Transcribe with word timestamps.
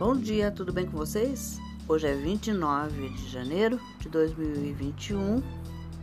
Bom 0.00 0.16
dia, 0.16 0.50
tudo 0.50 0.72
bem 0.72 0.86
com 0.86 0.96
vocês? 0.96 1.60
Hoje 1.86 2.06
é 2.06 2.14
29 2.14 3.10
de 3.10 3.28
janeiro 3.28 3.78
de 3.98 4.08
2021. 4.08 5.42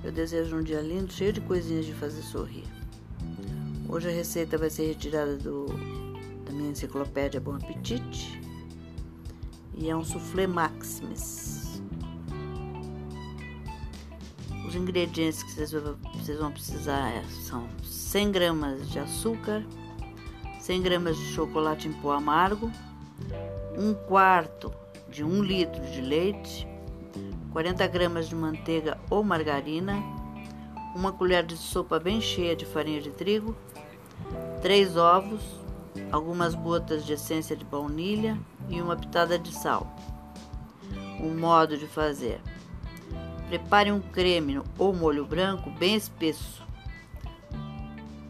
Eu 0.03 0.11
desejo 0.11 0.55
um 0.55 0.61
dia 0.61 0.81
lindo, 0.81 1.11
cheio 1.11 1.33
de 1.33 1.41
coisinhas 1.41 1.83
de 1.83 1.93
fazer 1.95 2.21
sorrir. 2.21 2.65
Hoje 3.89 4.07
a 4.07 4.11
receita 4.11 4.55
vai 4.55 4.69
ser 4.69 4.85
retirada 4.85 5.35
do, 5.37 5.65
da 6.45 6.53
minha 6.53 6.69
enciclopédia 6.69 7.41
Bom 7.41 7.55
Apetite 7.55 8.39
e 9.73 9.89
é 9.89 9.95
um 9.95 10.05
soufflé 10.05 10.45
maximis. 10.45 11.81
Os 14.67 14.75
ingredientes 14.75 15.41
que 15.41 15.53
vocês, 15.53 16.37
vão 16.37 16.51
precisar 16.51 17.09
é, 17.09 17.23
são 17.41 17.67
100 17.83 18.31
gramas 18.31 18.91
de 18.91 18.99
açúcar, 18.99 19.65
100 20.59 20.83
gramas 20.83 21.17
de 21.17 21.25
chocolate 21.33 21.87
em 21.87 21.93
pó 21.93 22.11
amargo, 22.11 22.71
um 23.77 23.93
quarto 23.93 24.73
de 25.07 25.23
um 25.23 25.43
litro 25.43 25.81
de 25.91 26.01
leite, 26.01 26.67
40 27.51 27.85
gramas 27.87 28.27
de 28.27 28.35
manteiga 28.35 28.97
ou 29.09 29.23
margarina, 29.23 29.93
uma 30.95 31.11
colher 31.11 31.45
de 31.45 31.55
sopa 31.55 31.99
bem 31.99 32.19
cheia 32.19 32.55
de 32.55 32.65
farinha 32.65 32.99
de 32.99 33.11
trigo, 33.11 33.55
três 34.63 34.97
ovos, 34.97 35.41
algumas 36.11 36.55
gotas 36.55 37.05
de 37.05 37.13
essência 37.13 37.55
de 37.55 37.63
baunilha 37.63 38.37
e 38.67 38.81
uma 38.81 38.95
pitada 38.95 39.37
de 39.37 39.53
sal. 39.53 39.95
O 41.19 41.29
modo 41.29 41.77
de 41.77 41.85
fazer: 41.85 42.41
prepare 43.47 43.91
um 43.91 44.01
creme 44.01 44.61
ou 44.77 44.93
molho 44.93 45.25
branco 45.25 45.69
bem 45.69 45.95
espesso, 45.95 46.63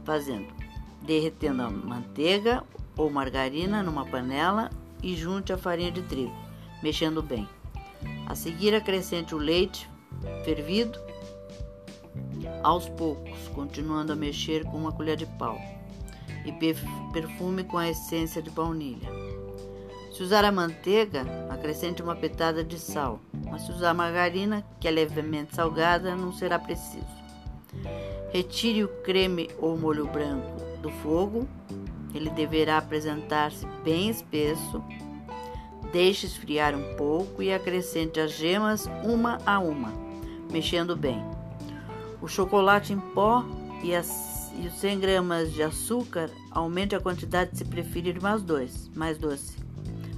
fazendo. 0.03 0.57
Derretendo 1.01 1.61
a 1.61 1.69
manteiga 1.69 2.63
ou 2.97 3.09
margarina 3.09 3.81
numa 3.81 4.05
panela 4.05 4.69
e 5.01 5.15
junte 5.15 5.53
a 5.53 5.57
farinha 5.57 5.91
de 5.91 6.01
trigo, 6.03 6.35
mexendo 6.81 7.21
bem. 7.21 7.47
A 8.25 8.35
seguir, 8.35 8.73
acrescente 8.75 9.33
o 9.33 9.37
leite 9.37 9.89
fervido 10.43 10.99
aos 12.63 12.89
poucos, 12.89 13.47
continuando 13.53 14.13
a 14.13 14.15
mexer 14.15 14.63
com 14.65 14.77
uma 14.77 14.91
colher 14.91 15.15
de 15.15 15.25
pau 15.25 15.59
e 16.45 16.51
perfume 17.13 17.63
com 17.63 17.77
a 17.77 17.89
essência 17.89 18.41
de 18.41 18.49
baunilha. 18.49 19.09
Se 20.11 20.23
usar 20.23 20.43
a 20.45 20.51
manteiga, 20.51 21.25
acrescente 21.49 22.01
uma 22.01 22.15
pitada 22.15 22.63
de 22.63 22.79
sal, 22.79 23.19
mas 23.45 23.63
se 23.63 23.71
usar 23.71 23.93
margarina, 23.93 24.65
que 24.79 24.87
é 24.87 24.91
levemente 24.91 25.55
salgada, 25.55 26.15
não 26.15 26.33
será 26.33 26.57
preciso. 26.57 27.05
Retire 28.31 28.83
o 28.83 28.87
creme 29.03 29.49
ou 29.59 29.77
molho 29.77 30.07
branco 30.07 30.47
do 30.81 30.89
fogo 30.89 31.47
ele 32.17 32.29
deverá 32.29 32.77
apresentar-se 32.77 33.65
bem 33.83 34.09
espesso. 34.09 34.83
Deixe 35.91 36.25
esfriar 36.25 36.75
um 36.75 36.95
pouco 36.95 37.41
e 37.41 37.53
acrescente 37.53 38.19
as 38.19 38.31
gemas 38.31 38.89
uma 39.03 39.37
a 39.45 39.59
uma, 39.59 39.93
mexendo 40.51 40.95
bem. 40.95 41.23
O 42.21 42.27
chocolate 42.27 42.91
em 42.91 42.99
pó 42.99 43.45
e, 43.83 43.95
as, 43.95 44.51
e 44.57 44.67
os 44.67 44.73
100 44.73 44.99
gramas 44.99 45.53
de 45.53 45.63
açúcar, 45.63 46.29
aumente 46.51 46.95
a 46.95 46.99
quantidade 46.99 47.57
se 47.57 47.63
preferir 47.63 48.21
mais 48.21 48.41
dois, 48.41 48.89
mais 48.95 49.17
doce, 49.17 49.57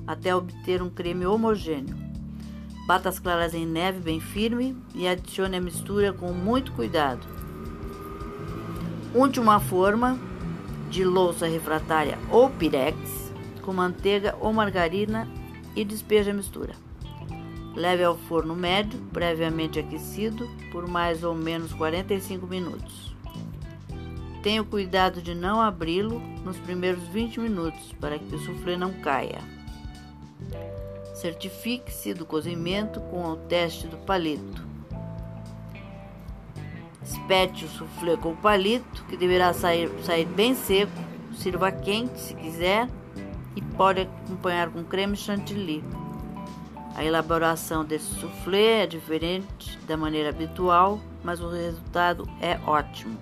até 0.07 0.33
obter 0.33 0.81
um 0.81 0.89
creme 0.89 1.25
homogêneo. 1.25 1.95
Bata 2.87 3.09
as 3.09 3.19
claras 3.19 3.53
em 3.53 3.67
neve 3.67 3.99
bem 3.99 4.19
firme 4.19 4.75
e 4.95 5.07
adicione 5.07 5.57
a 5.57 5.61
mistura 5.61 6.11
com 6.11 6.31
muito 6.31 6.71
cuidado. 6.71 7.27
Unte 9.13 9.39
uma 9.39 9.59
forma 9.59 10.28
de 10.89 11.03
louça 11.03 11.47
refratária 11.47 12.17
ou 12.31 12.49
pirex 12.49 12.97
com 13.61 13.73
manteiga 13.73 14.35
ou 14.39 14.51
margarina 14.51 15.27
e 15.75 15.85
despeje 15.85 16.31
a 16.31 16.33
mistura. 16.33 16.73
Leve 17.75 18.03
ao 18.03 18.17
forno 18.17 18.55
médio, 18.55 18.99
previamente 19.13 19.79
aquecido, 19.79 20.49
por 20.71 20.87
mais 20.87 21.23
ou 21.23 21.35
menos 21.35 21.71
45 21.73 22.47
minutos. 22.47 23.15
Tenha 24.41 24.61
o 24.61 24.65
cuidado 24.65 25.21
de 25.21 25.35
não 25.35 25.61
abri-lo 25.61 26.19
nos 26.43 26.57
primeiros 26.57 27.03
20 27.09 27.39
minutos 27.41 27.93
para 27.99 28.17
que 28.17 28.35
o 28.35 28.39
soufflé 28.39 28.75
não 28.75 28.93
caia. 28.93 29.39
Certifique-se 31.13 32.13
do 32.13 32.25
cozimento 32.25 32.99
com 33.01 33.23
o 33.25 33.35
teste 33.35 33.85
do 33.87 33.97
palito. 33.97 34.68
Espete 37.09 37.65
o 37.65 37.69
soufflé 37.69 38.15
com 38.15 38.33
o 38.33 38.35
palito, 38.35 39.03
que 39.05 39.17
deverá 39.17 39.51
sair, 39.51 39.89
sair 40.03 40.25
bem 40.25 40.53
seco. 40.53 40.91
Sirva 41.33 41.71
quente 41.71 42.19
se 42.19 42.35
quiser 42.35 42.87
e 43.55 43.61
pode 43.61 44.01
acompanhar 44.01 44.69
com 44.69 44.83
creme 44.83 45.15
chantilly. 45.15 45.83
A 46.95 47.03
elaboração 47.03 47.83
desse 47.83 48.13
soufflé 48.15 48.83
é 48.83 48.87
diferente 48.87 49.79
da 49.87 49.97
maneira 49.97 50.29
habitual, 50.29 50.99
mas 51.23 51.39
o 51.39 51.49
resultado 51.49 52.29
é 52.41 52.59
ótimo. 52.67 53.17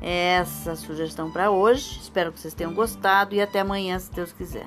É 0.00 0.38
essa 0.38 0.72
a 0.72 0.76
sugestão 0.76 1.30
para 1.30 1.50
hoje. 1.50 2.00
Espero 2.00 2.32
que 2.32 2.40
vocês 2.40 2.54
tenham 2.54 2.74
gostado 2.74 3.34
e 3.34 3.40
até 3.40 3.60
amanhã, 3.60 3.98
se 3.98 4.10
Deus 4.10 4.32
quiser. 4.32 4.66